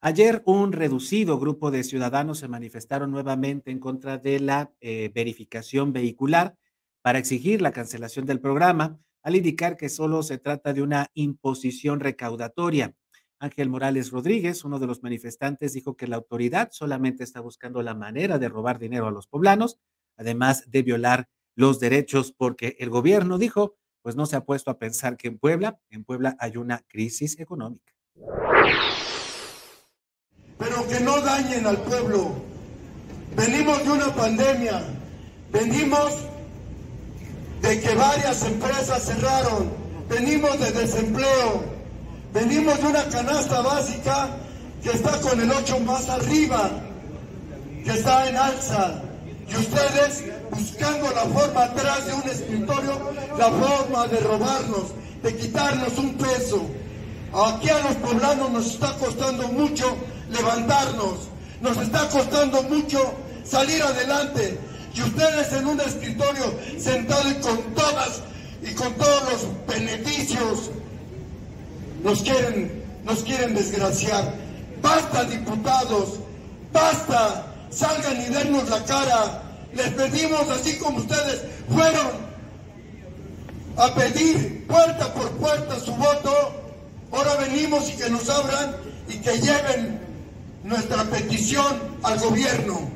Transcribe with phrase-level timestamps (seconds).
[0.00, 5.92] Ayer un reducido grupo de ciudadanos se manifestaron nuevamente en contra de la eh, verificación
[5.92, 6.54] vehicular
[7.02, 11.98] para exigir la cancelación del programa, al indicar que solo se trata de una imposición
[11.98, 12.94] recaudatoria.
[13.40, 17.94] Ángel Morales Rodríguez, uno de los manifestantes, dijo que la autoridad solamente está buscando la
[17.94, 19.80] manera de robar dinero a los poblanos,
[20.16, 24.78] además de violar los derechos, porque el gobierno dijo, pues no se ha puesto a
[24.78, 27.92] pensar que en Puebla, en Puebla hay una crisis económica
[30.58, 32.32] pero que no dañen al pueblo.
[33.36, 34.82] Venimos de una pandemia,
[35.52, 36.12] venimos
[37.62, 39.70] de que varias empresas cerraron,
[40.08, 41.64] venimos de desempleo,
[42.32, 44.28] venimos de una canasta básica
[44.82, 46.70] que está con el 8 más arriba,
[47.84, 49.02] que está en alza.
[49.48, 55.96] Y ustedes buscando la forma atrás de un escritorio, la forma de robarnos, de quitarnos
[55.98, 56.66] un peso.
[57.32, 59.96] Aquí a los poblanos nos está costando mucho
[60.30, 61.28] levantarnos.
[61.60, 63.14] Nos está costando mucho
[63.44, 64.58] salir adelante.
[64.94, 68.22] Y ustedes en un escritorio sentados con todas
[68.62, 70.70] y con todos los beneficios
[72.02, 74.34] nos quieren, nos quieren desgraciar.
[74.82, 76.20] Basta, diputados,
[76.72, 79.42] basta, salgan y dennos la cara.
[79.74, 82.28] Les pedimos, así como ustedes fueron
[83.76, 86.27] a pedir puerta por puerta su voto,
[87.18, 88.76] ahora venimos y que nos abran
[89.08, 89.98] y que lleven
[90.62, 92.88] nuestra petición al gobierno,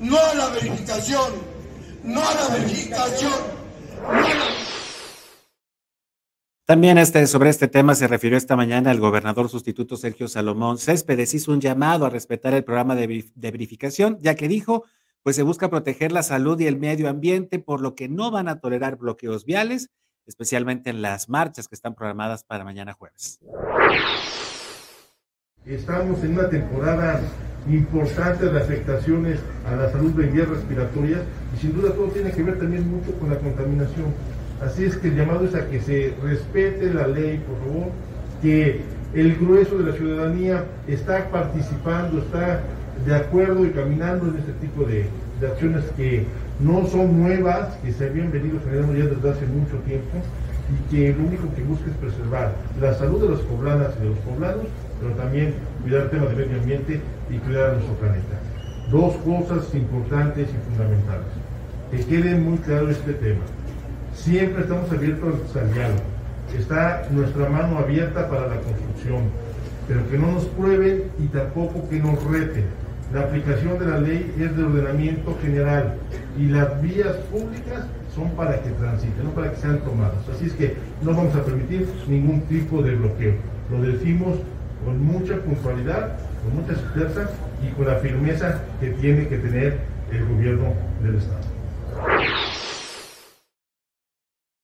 [0.00, 1.32] no a la verificación,
[2.02, 3.32] no a la verificación.
[6.64, 11.32] También este, sobre este tema se refirió esta mañana el gobernador sustituto Sergio Salomón Céspedes.
[11.32, 14.84] Hizo un llamado a respetar el programa de verificación, ya que dijo,
[15.22, 18.48] pues se busca proteger la salud y el medio ambiente, por lo que no van
[18.48, 19.90] a tolerar bloqueos viales,
[20.28, 23.40] especialmente en las marchas que están programadas para mañana jueves.
[25.64, 27.20] Estamos en una temporada
[27.68, 31.22] importante de afectaciones a la salud de vías respiratorias
[31.54, 34.14] y sin duda todo tiene que ver también mucho con la contaminación.
[34.62, 37.92] Así es que el llamado es a que se respete la ley, por favor,
[38.42, 38.82] que
[39.14, 42.62] el grueso de la ciudadanía está participando, está
[43.06, 45.06] de acuerdo y caminando en este tipo de,
[45.40, 46.26] de acciones que
[46.60, 50.18] no son nuevas, que se habían venido generando ya desde hace mucho tiempo
[50.68, 54.08] y que lo único que busca es preservar la salud de los poblanas y de
[54.10, 54.66] los poblanos
[55.00, 57.00] pero también cuidar el tema del medio ambiente
[57.30, 58.36] y cuidar a nuestro planeta.
[58.90, 61.26] Dos cosas importantes y fundamentales.
[61.90, 63.42] Que quede muy claro este tema.
[64.14, 66.00] Siempre estamos abiertos al diálogo.
[66.58, 69.24] Está nuestra mano abierta para la construcción,
[69.86, 72.64] pero que no nos prueben y tampoco que nos reten.
[73.12, 75.94] La aplicación de la ley es de ordenamiento general
[76.38, 80.28] y las vías públicas son para que transiten, no para que sean tomadas.
[80.28, 83.34] Así es que no vamos a permitir ningún tipo de bloqueo.
[83.70, 84.36] Lo decimos
[84.84, 87.30] con mucha puntualidad, con mucha certeza
[87.66, 89.78] y con la firmeza que tiene que tener
[90.12, 91.48] el gobierno del Estado.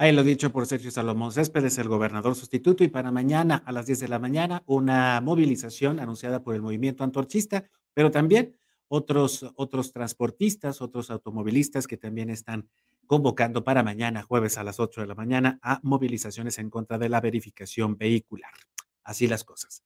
[0.00, 3.86] Ahí lo dicho por Sergio Salomón Céspedes, el gobernador sustituto, y para mañana a las
[3.86, 7.64] 10 de la mañana una movilización anunciada por el movimiento antorchista,
[7.98, 12.68] pero también otros, otros transportistas, otros automovilistas que también están
[13.08, 17.08] convocando para mañana, jueves a las 8 de la mañana, a movilizaciones en contra de
[17.08, 18.52] la verificación vehicular.
[19.02, 19.82] Así las cosas.